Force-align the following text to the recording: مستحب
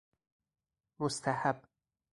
مستحب 0.99 1.67